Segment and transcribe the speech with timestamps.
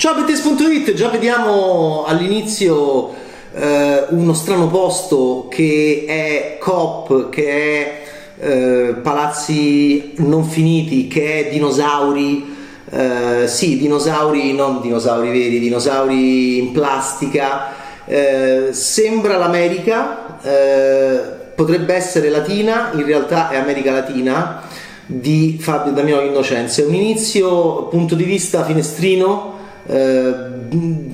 [0.00, 3.12] Ciao Bettes.it, già vediamo all'inizio
[3.52, 8.02] eh, uno strano posto che è Coop, che è
[8.38, 12.56] eh, palazzi non finiti, che è dinosauri.
[12.90, 17.74] Eh, sì, dinosauri, non dinosauri veri, dinosauri in plastica.
[18.06, 21.20] Eh, sembra l'America, eh,
[21.54, 24.62] potrebbe essere latina, in realtà è America Latina
[25.04, 26.80] di Fabio Damiano Innocenza.
[26.80, 30.32] È un inizio, punto di vista finestrino, eh,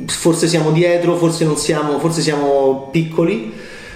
[0.06, 3.52] forse siamo dietro, forse non siamo, forse siamo piccoli,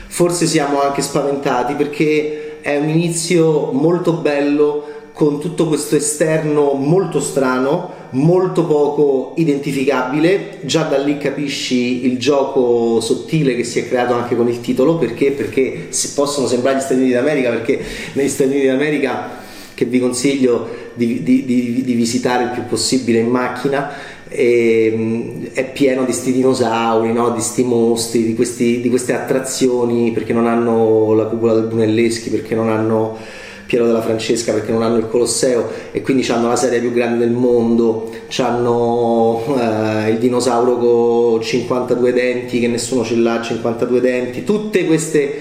[0.06, 7.20] forse siamo anche spaventati perché è un inizio molto bello con tutto questo esterno molto
[7.20, 14.14] strano, molto poco identificabile, già da lì capisci il gioco sottile che si è creato
[14.14, 15.32] anche con il titolo, perché?
[15.32, 17.84] Perché possono sembrare gli Stati Uniti d'America, perché
[18.14, 19.38] negli Stati Uniti d'America
[19.74, 23.90] che vi consiglio di, di, di, di visitare il più possibile in macchina,
[24.32, 27.30] e, mm, è pieno di sti dinosauri, no?
[27.30, 32.30] di sti mostri, di, questi, di, queste attrazioni perché non hanno la cupola del Brunelleschi,
[32.30, 33.18] perché non hanno
[33.66, 37.24] Piero della Francesca, perché non hanno il Colosseo e quindi hanno la serie più grande
[37.24, 44.42] del mondo, hanno eh, il dinosauro con 52 denti che nessuno ce l'ha, 52 denti,
[44.42, 45.34] tutte queste,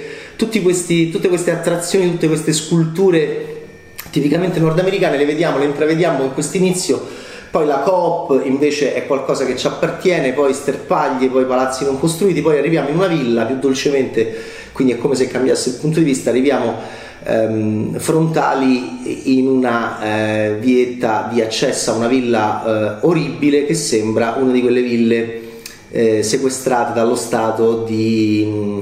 [0.62, 3.58] questi, tutte queste attrazioni, tutte queste sculture
[4.12, 7.04] tipicamente nordamericane le vediamo, le intravediamo in questo inizio
[7.52, 12.42] poi la Coop invece è qualcosa che ci appartiene, poi sterpaglie, poi palazzi non costruiti,
[12.42, 14.36] poi arriviamo in una villa più dolcemente,
[14.72, 16.76] quindi è come se cambiasse il punto di vista, arriviamo
[17.24, 24.38] ehm, frontali in una eh, vietta di accesso a una villa eh, orribile che sembra
[24.40, 25.42] una di quelle ville
[25.92, 28.80] eh, sequestrate dallo Stato di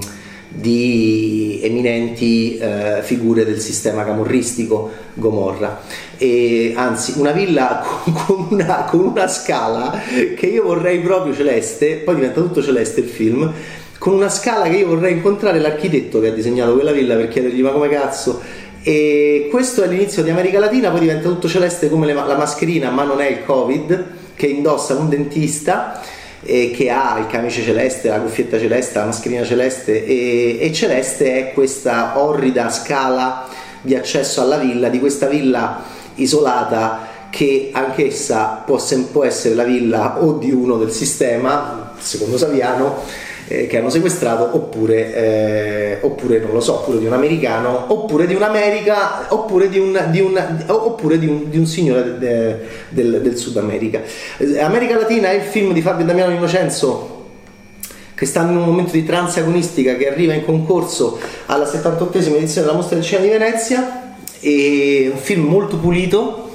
[0.50, 5.82] di eminenti eh, figure del sistema camorristico Gomorra.
[6.18, 7.84] E, anzi, una villa
[8.26, 10.02] con una, con una scala
[10.36, 13.54] che io vorrei proprio celeste, poi diventa tutto celeste il film,
[13.98, 17.62] con una scala che io vorrei incontrare l'architetto che ha disegnato quella villa per chiedergli
[17.62, 18.42] ma come cazzo
[18.84, 22.90] e questo è l'inizio di America Latina poi diventa tutto celeste come le, la mascherina
[22.90, 24.06] ma non è il covid
[24.36, 26.02] che indossa un dentista
[26.48, 31.50] eh, che ha il camice celeste, la cuffietta celeste, la mascherina celeste e, e celeste
[31.50, 33.48] è questa orrida scala
[33.82, 35.84] di accesso alla villa, di questa villa
[36.16, 38.82] isolata che anch'essa può,
[39.12, 43.04] può essere la villa o di uno del sistema, secondo Saviano,
[43.48, 48.28] eh, che hanno sequestrato oppure, eh, oppure, non lo so, oppure di un americano oppure
[48.28, 52.58] di un'America oppure di un, di un, oppure di un, di un signore de,
[52.90, 54.02] del, del, Sud America.
[54.38, 57.16] Eh, America Latina è il film di Fabio Damiano Innocenzo
[58.14, 62.66] che sta in un momento di trance agonistica che arriva in concorso alla 78esima edizione
[62.66, 66.46] della Mostra del Cinema di Venezia è un film molto pulito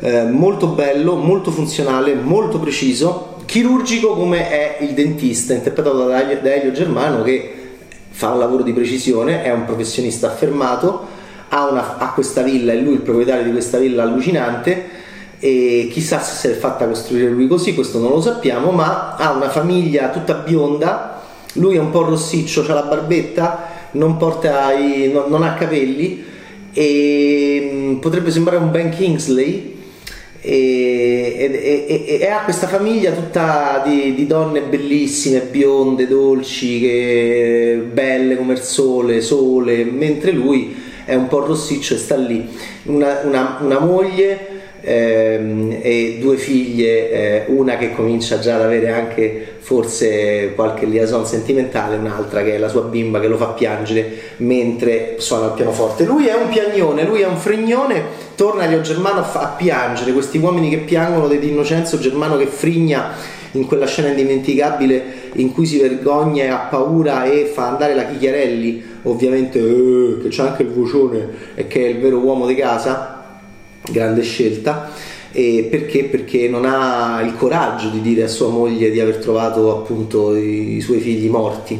[0.00, 6.72] eh, molto bello, molto funzionale, molto preciso chirurgico come è il dentista, interpretato da Elio
[6.72, 7.54] Germano che
[8.10, 11.06] fa un lavoro di precisione, è un professionista affermato,
[11.48, 15.04] ha, una, ha questa villa, è lui il proprietario di questa villa allucinante
[15.38, 19.32] e chissà se si è fatta costruire lui così, questo non lo sappiamo, ma ha
[19.32, 21.22] una famiglia tutta bionda,
[21.54, 24.18] lui è un po' rossiccio, ha la barbetta, non,
[24.78, 26.24] i, non, non ha capelli
[26.72, 29.75] e mm, potrebbe sembrare un Ben Kingsley
[30.48, 38.36] e, e, e, ha questa famiglia tutta di, di, donne bellissime, bionde, dolci, che, belle
[38.36, 42.48] come il sole, sole, mentre lui è un po' rossiccio e sta lì.
[42.84, 44.55] Una, una, una moglie
[44.86, 51.26] ehm, e due figlie, eh, una che comincia già ad avere anche forse qualche liaison
[51.26, 56.04] sentimentale, un'altra che è la sua bimba che lo fa piangere mentre suona il pianoforte.
[56.04, 58.02] Lui è un piagnone, lui è un fregnone,
[58.36, 62.46] torna Leo Germano a, fa- a piangere, questi uomini che piangono di Innocenzo Germano che
[62.46, 63.12] frigna
[63.52, 65.02] in quella scena indimenticabile
[65.34, 70.28] in cui si vergogna e ha paura e fa andare la Chichiarelli, ovviamente eh, che
[70.28, 73.15] c'è anche il vocione e che è il vero uomo di casa
[73.90, 74.90] grande scelta.
[75.32, 76.04] E perché?
[76.04, 80.80] Perché non ha il coraggio di dire a sua moglie di aver trovato appunto i,
[80.80, 81.78] suoi figli morti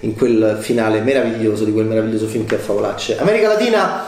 [0.00, 3.18] in quel finale meraviglioso di quel meraviglioso film che è Favolacce.
[3.18, 4.04] America Latina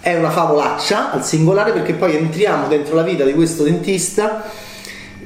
[0.00, 4.50] è una favolaccia al singolare perché poi entriamo dentro la vita di questo dentista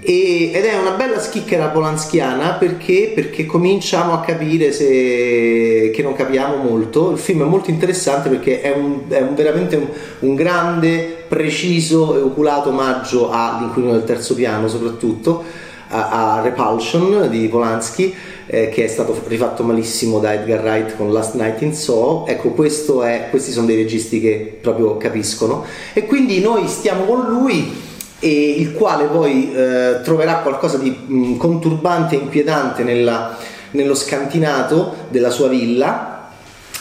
[0.09, 6.13] e, ed è una bella schicchera polanskiana perché, perché cominciamo a capire se, che non
[6.13, 7.11] capiamo molto.
[7.11, 9.87] Il film è molto interessante perché è, un, è un, veramente un,
[10.21, 15.45] un, grande, preciso e oculato omaggio all'inquilino del terzo piano, soprattutto
[15.89, 18.15] a, a Repulsion di Polanski.
[18.49, 22.27] Eh, che è stato rifatto malissimo da Edgar Wright con Last Night in Saw.
[22.29, 22.55] Ecco,
[23.03, 25.65] è, questi sono dei registi che proprio capiscono.
[25.93, 27.83] E quindi noi stiamo con lui
[28.19, 33.37] e il quale poi eh, troverà qualcosa di mh, conturbante e inquietante nella,
[33.73, 36.16] nello scantinato della sua villa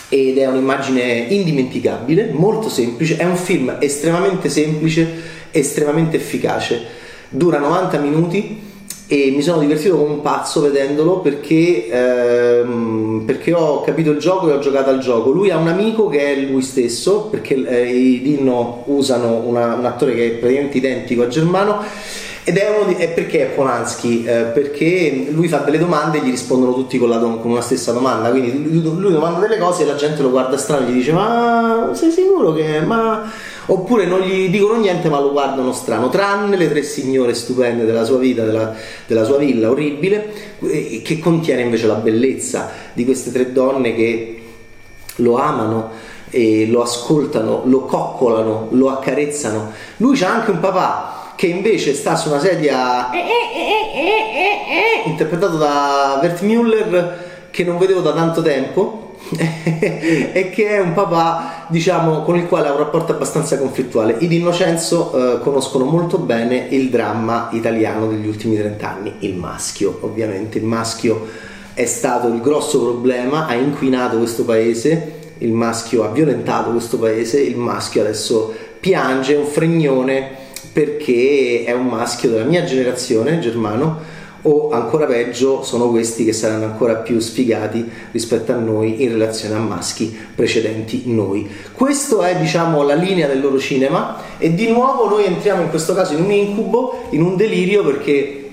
[0.09, 5.07] ed è un'immagine indimenticabile, molto semplice, è un film estremamente semplice,
[5.51, 6.81] estremamente efficace,
[7.29, 8.73] dura 90 minuti
[9.07, 14.49] e mi sono divertito come un pazzo vedendolo perché, ehm, perché, ho capito il gioco
[14.49, 15.29] e ho giocato al gioco.
[15.29, 19.85] Lui ha un amico che è lui stesso, perché eh, i Dinno usano una, un
[19.85, 21.83] attore che è praticamente identico a Germano.
[22.47, 24.23] Ed è, uno di, è perché è Polanski?
[24.23, 27.91] Eh, perché lui fa delle domande e gli rispondono tutti con, la, con una stessa
[27.91, 28.29] domanda.
[28.29, 31.11] Quindi lui, lui, domanda delle cose e la gente lo guarda strano e gli dice:
[31.11, 32.81] Ma sei sicuro che.
[32.81, 33.23] Ma
[33.65, 38.03] oppure non gli dicono niente ma lo guardano strano, tranne le tre signore stupende della
[38.03, 38.75] sua vita, della,
[39.07, 40.31] della sua villa orribile,
[41.03, 44.41] che contiene invece la bellezza di queste tre donne che
[45.15, 46.13] lo amano
[46.67, 49.71] lo ascoltano, lo coccolano, lo accarezzano.
[49.97, 53.09] Lui c'ha anche un papà che invece sta su una sedia
[55.05, 57.13] interpretato da Bert Müller
[57.51, 62.67] che non vedevo da tanto tempo e che è un papà diciamo con il quale
[62.67, 64.17] ha un rapporto abbastanza conflittuale.
[64.19, 69.97] I D'Innocenzo eh, conoscono molto bene il dramma italiano degli ultimi trent'anni il maschio.
[70.01, 71.27] Ovviamente il maschio
[71.73, 77.41] è stato il grosso problema ha inquinato questo paese il maschio ha violentato questo paese
[77.41, 80.43] il maschio adesso piange un fregnone
[80.75, 83.97] perché è un maschio della mia generazione germano
[84.41, 89.55] o ancora peggio sono questi che saranno ancora più sfigati rispetto a noi in relazione
[89.55, 91.49] a maschi precedenti noi.
[91.71, 95.93] Questa è diciamo la linea del loro cinema e di nuovo noi entriamo in questo
[95.93, 98.49] caso in un incubo, in un delirio perché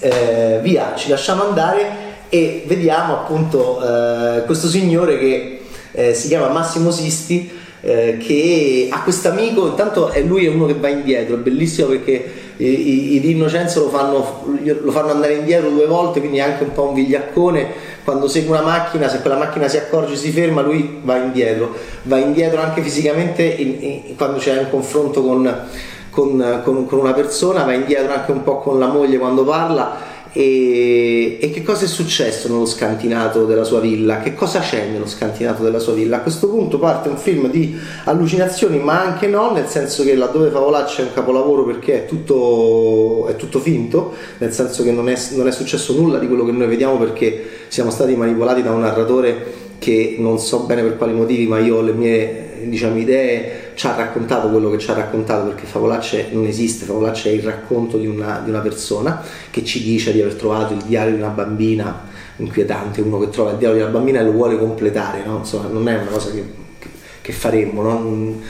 [0.00, 5.60] eh, via, ci lasciamo andare e vediamo appunto eh, questo signore che
[5.92, 7.48] eh, si chiama Massimo Sisti
[7.80, 11.88] eh, che ha questo amico, intanto è lui è uno che va indietro, è bellissimo
[11.88, 16.64] perché i di Innocenzo lo fanno, lo fanno, andare indietro due volte, quindi è anche
[16.64, 17.94] un po' un vigliaccone.
[18.02, 21.74] Quando segue una macchina, se quella macchina si accorge e si ferma, lui va indietro,
[22.04, 25.66] va indietro anche fisicamente in, in, quando c'è un confronto con,
[26.08, 30.14] con, con, con una persona, va indietro anche un po' con la moglie quando parla
[30.38, 34.20] e, e, che cosa è successo nello scantinato della sua villa?
[34.20, 36.18] Che cosa c'è nello scantinato della sua villa?
[36.18, 37.74] A questo punto parte un film di
[38.04, 43.28] allucinazioni, ma anche no, nel senso che laddove Favolacci è un capolavoro perché è tutto,
[43.28, 46.52] è tutto finto, nel senso che non è, non è successo nulla di quello che
[46.52, 51.14] noi vediamo perché siamo stati manipolati da un narratore che non so bene per quali
[51.14, 54.94] motivi, ma io ho le mie diciamo, idee, ci ha raccontato quello che ci ha
[54.94, 59.64] raccontato, perché Favolacce non esiste, Favolacce è il racconto di una, di una persona che
[59.64, 62.04] ci dice di aver trovato il diario di una bambina
[62.36, 65.36] inquietante, uno che trova il diario di una bambina e lo vuole completare, no?
[65.36, 66.42] Insomma, non è una cosa che,
[66.78, 66.88] che,
[67.20, 67.82] che faremmo.
[67.82, 68.40] No?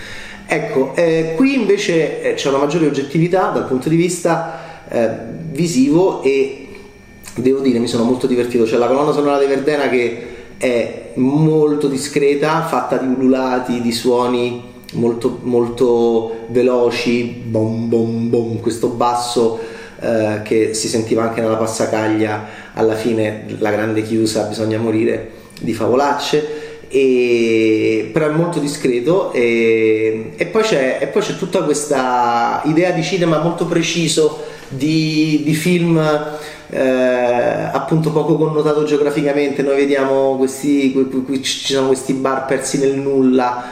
[0.46, 5.08] Ecco, eh, qui invece eh, c'è una maggiore oggettività dal punto di vista eh,
[5.50, 6.68] visivo e
[7.34, 8.62] devo dire mi sono molto divertito.
[8.62, 10.26] C'è la colonna sonora di Verdena che
[10.56, 18.88] è molto discreta, fatta di ululati, di suoni molto, molto veloci, bom bom bom, questo
[18.88, 19.58] basso
[20.00, 25.72] eh, che si sentiva anche nella passacaglia alla fine, la grande chiusa, bisogna morire di
[25.72, 26.64] favolacce.
[26.88, 33.02] E, però è molto discreto e, e, poi e, poi c'è, tutta questa idea di
[33.02, 35.98] cinema molto preciso di, di film
[36.70, 40.92] eh, appunto poco connotato geograficamente, noi vediamo questi,
[41.42, 43.64] ci sono questi bar persi nel nulla,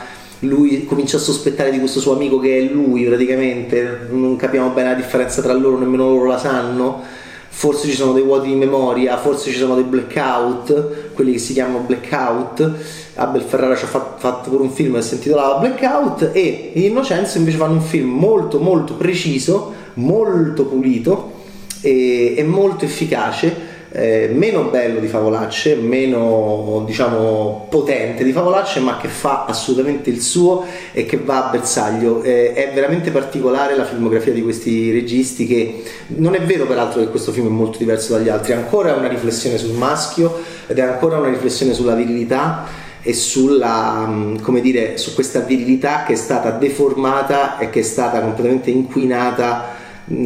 [0.45, 4.91] lui comincia a sospettare di questo suo amico che è lui praticamente, non capiamo bene
[4.91, 7.03] la differenza tra loro, nemmeno loro la sanno,
[7.49, 11.53] forse ci sono dei vuoti di memoria, forse ci sono dei blackout, quelli che si
[11.53, 12.73] chiamano blackout.
[13.17, 17.39] Abel Ferrara ci ha fatto, fatto pure un film che si intitolava Blackout e Innocenzo
[17.39, 21.33] invece fanno un film molto molto preciso, molto pulito
[21.81, 23.73] e, e molto efficace.
[23.97, 30.21] Eh, meno bello di Favolacce, meno diciamo potente di Favolacce, ma che fa assolutamente il
[30.21, 32.21] suo e che va a bersaglio.
[32.25, 37.09] Eh, è veramente particolare la filmografia di questi registi che non è vero peraltro che
[37.09, 40.83] questo film è molto diverso dagli altri, è ancora una riflessione sul maschio ed è
[40.83, 42.67] ancora una riflessione sulla virilità
[43.01, 48.21] e sulla, come dire, su questa virilità che è stata deformata e che è stata
[48.21, 50.17] completamente inquinata mh,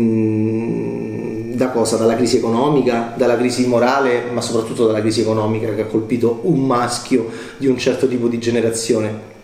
[1.58, 1.96] da cosa?
[1.96, 6.64] Dalla crisi economica, dalla crisi morale, ma soprattutto dalla crisi economica che ha colpito un
[6.64, 9.36] maschio di un certo tipo di generazione.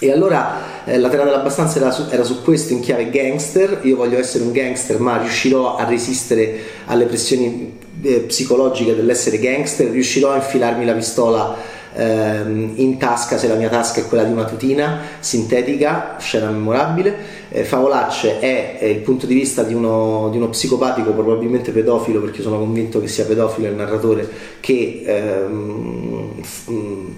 [0.00, 3.96] E allora eh, la terra dell'abbastanza era su, era su questo in chiave gangster, io
[3.96, 10.32] voglio essere un gangster ma riuscirò a resistere alle pressioni eh, psicologiche dell'essere gangster, riuscirò
[10.32, 11.56] a infilarmi la pistola
[11.94, 17.38] ehm, in tasca se la mia tasca è quella di una tutina sintetica, scena memorabile.
[17.50, 22.20] Eh, Favolacce è, è, il punto di vista di uno, di uno, psicopatico, probabilmente pedofilo,
[22.20, 24.28] perché sono convinto che sia pedofilo il narratore,
[24.60, 26.42] che ehm,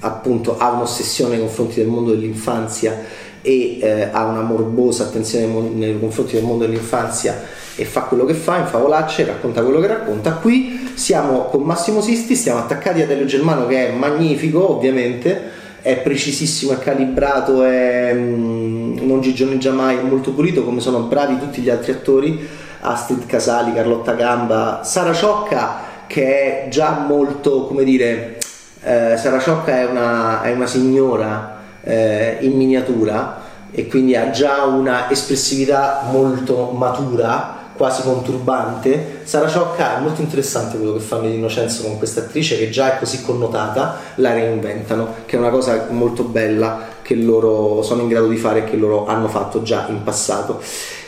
[0.01, 3.01] appunto ha un'ossessione nei confronti del mondo dell'infanzia
[3.43, 8.35] e eh, ha una morbosa attenzione nei confronti del mondo dell'infanzia e fa quello che
[8.35, 10.33] fa in favolacce, racconta quello che racconta.
[10.35, 15.97] Qui siamo con Massimo Sisti, stiamo attaccati a Delio Germano che è magnifico ovviamente, è
[15.99, 21.61] precisissimo, è calibrato, è mm, non gigioneggia mai, è molto pulito come sono bravi tutti
[21.61, 22.47] gli altri attori,
[22.81, 28.39] Astrid Casali, Carlotta Gamba, Sara Ciocca che è già molto, come dire,
[28.83, 34.65] eh, Sara Ciocca è una, è una signora eh, in miniatura e quindi ha già
[34.65, 39.23] una espressività molto matura quasi conturbante.
[39.25, 42.95] Sara Ciocca è molto interessante quello che fanno di Innocenzo con questa attrice che già
[42.95, 48.09] è così connotata, la reinventano, che è una cosa molto bella che loro sono in
[48.09, 50.63] grado di fare e che loro hanno fatto già in passato.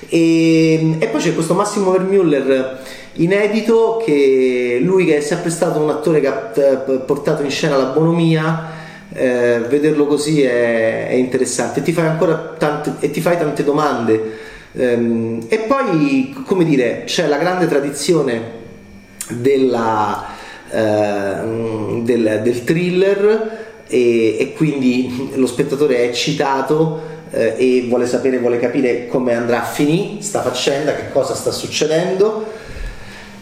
[0.08, 2.78] E, e poi c'è questo Massimo Vermüller
[3.12, 7.76] inedito che lui che è sempre stato un attore che ha eh, portato in scena
[7.76, 8.70] la bonomia
[9.12, 15.64] eh, vederlo così è, è, interessante e ti tante, e ti fai tante domande e
[15.68, 18.62] poi come dire c'è la grande tradizione
[19.28, 20.26] della,
[20.68, 27.00] eh, del, del, thriller e, e, quindi lo spettatore è eccitato
[27.30, 31.52] eh, e vuole sapere, vuole capire come andrà a finire sta faccenda, che cosa sta
[31.52, 32.44] succedendo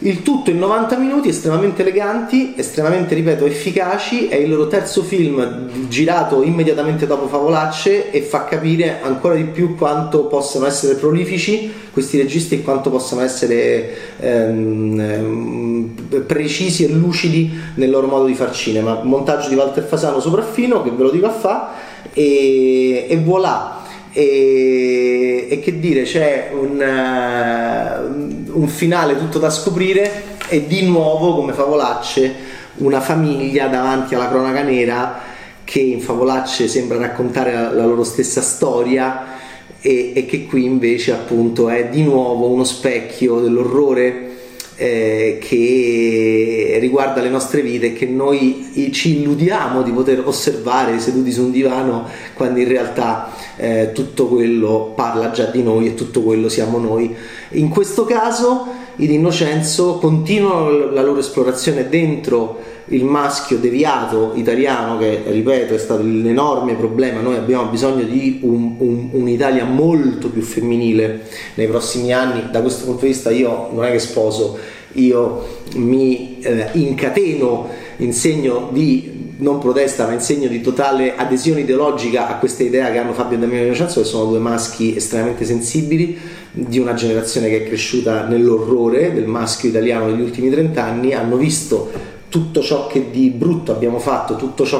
[0.03, 4.29] il tutto in 90 minuti, estremamente eleganti, estremamente, ripeto, efficaci.
[4.29, 9.77] È il loro terzo film girato immediatamente dopo Favolacce e fa capire ancora di più
[9.77, 17.53] quanto possano essere prolifici questi registi e quanto possano essere ehm, ehm, precisi e lucidi
[17.75, 19.01] nel loro modo di far cinema.
[19.03, 21.73] Montaggio di Walter Fasano sopraffino, che ve lo dico a fa,
[22.13, 23.82] e, e voilà
[24.13, 31.35] e, e che dire, c'è un, uh, un finale tutto da scoprire e di nuovo
[31.35, 32.35] come favolacce
[32.77, 35.21] una famiglia davanti alla cronaca nera
[35.65, 39.39] che in favolacce sembra raccontare la, la loro stessa storia
[39.81, 44.32] e, e, che qui invece appunto è di nuovo uno specchio dell'orrore
[44.77, 51.45] eh, che riguarda le nostre vite che noi ci illudiamo di poter osservare seduti su
[51.45, 56.49] un divano quando in realtà eh, tutto quello parla già di noi e tutto quello
[56.49, 57.15] siamo noi.
[57.51, 65.23] In questo caso i D'Innocenzo continuano la loro esplorazione dentro il maschio deviato italiano che
[65.27, 67.21] ripeto è stato l'enorme problema.
[67.21, 71.23] Noi abbiamo bisogno di un, un, un'Italia molto più femminile
[71.55, 72.49] nei prossimi anni.
[72.53, 74.57] Da questo punto di vista io non è che sposo
[74.93, 79.12] io mi eh, incateno in segno di
[79.43, 83.37] non protesta ma in segno di totale adesione ideologica a questa idea che hanno Fabio
[83.37, 86.19] e Damiano Innocenzo che sono due maschi estremamente sensibili
[86.53, 91.15] di una generazione che è cresciuta nell'orrore del maschio italiano negli ultimi trent'anni.
[91.15, 91.91] Hanno visto
[92.29, 94.37] tutto ciò che di brutto abbiamo fatto,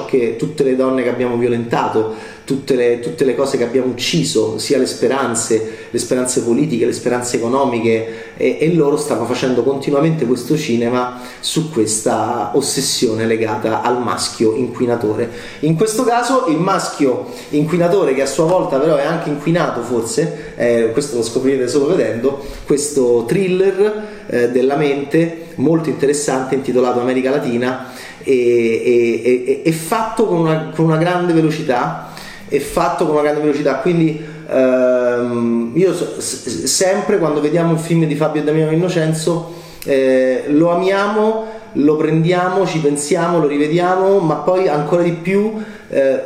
[0.07, 2.15] che, tutte le donne che abbiamo violentato,
[2.45, 6.93] tutte le, tutte le, cose che abbiamo ucciso, sia le speranze, le speranze politiche, le
[6.93, 14.01] speranze economiche e, e, loro stanno facendo continuamente questo cinema su questa ossessione legata al
[14.01, 15.31] maschio inquinatore.
[15.61, 20.55] In questo caso il maschio inquinatore che a sua volta però è anche inquinato forse,
[20.57, 27.31] eh, questo lo scoprirete solo vedendo, questo thriller eh, della mente molto interessante intitolato America
[27.31, 32.11] Latina e, è fatto con una, con una grande velocità
[32.49, 38.05] è fatto con una grande velocità quindi ehm, io s- sempre quando vediamo un film
[38.07, 39.53] di Fabio e Damiano Innocenzo
[39.85, 45.55] eh, lo amiamo lo prendiamo, ci pensiamo, lo rivediamo ma poi ancora di più
[45.89, 46.21] eh,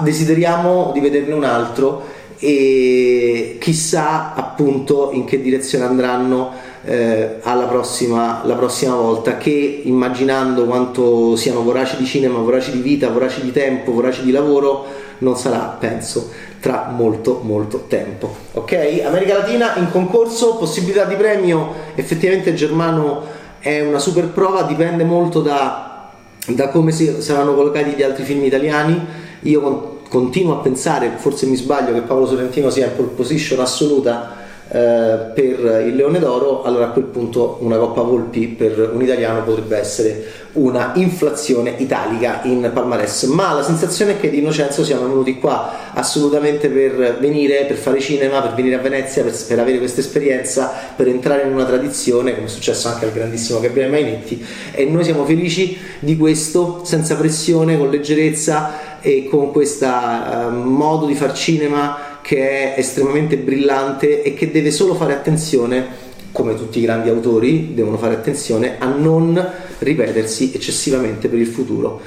[0.00, 6.52] desideriamo di vederne un altro e chissà appunto in che direzione andranno
[6.84, 12.80] eh, alla prossima, la prossima volta che immaginando quanto siano voraci di cinema, voraci di
[12.80, 14.84] vita, voraci di tempo, voraci di lavoro
[15.18, 16.30] non sarà penso
[16.60, 18.34] tra molto molto tempo.
[18.52, 19.02] Ok?
[19.04, 21.72] America Latina in concorso possibilità di premio?
[21.94, 23.22] Effettivamente Germano
[23.58, 26.10] è una super prova dipende molto da,
[26.46, 29.24] da come si, saranno collocati gli altri film italiani.
[29.40, 34.44] Io continuo a pensare forse mi sbaglio che Paolo Sorrentino sia in pole position assoluta
[34.68, 39.42] eh, per il Leone d'Oro, allora a quel punto una Coppa Volpi per un italiano
[39.42, 43.24] potrebbe essere una inflazione italica in palmarès.
[43.24, 48.00] Ma la sensazione è che di Innocenzo siamo venuti qua assolutamente per venire, per fare
[48.00, 52.34] cinema, per venire a Venezia, per, per avere questa esperienza, per entrare in una tradizione,
[52.34, 57.16] come è successo anche al grandissimo Gabriele Mainetti, e noi siamo felici di questo, senza
[57.16, 64.24] pressione, con leggerezza e con questo uh, modo di far cinema che è estremamente brillante
[64.24, 65.86] e che deve solo fare attenzione,
[66.32, 69.40] come tutti i grandi autori devono fare attenzione, a non
[69.78, 72.00] ripetersi eccessivamente per il futuro.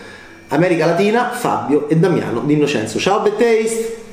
[0.50, 3.00] America Latina, Fabio e Damiano di Innocenzo.
[3.00, 4.09] Ciao Bad Taste!